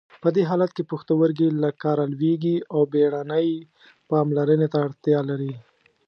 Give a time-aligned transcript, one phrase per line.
[0.23, 3.49] په دې حالت کې پښتورګي له کاره لویږي او بیړنۍ
[4.09, 5.53] پاملرنې ته اړتیا لري.